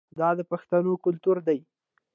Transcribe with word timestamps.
دا 0.19 0.29
د 0.37 0.39
پښتنو 0.51 0.91
کلتور 1.05 1.37
دی. 1.47 1.59